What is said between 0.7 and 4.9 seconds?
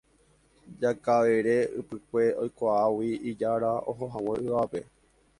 Jakavere Ypykue oikuaágui ijára ohohague yvágape